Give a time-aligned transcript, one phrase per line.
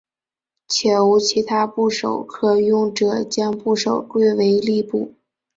[0.67, 5.13] 且无其他部首可用者将部首归为立部。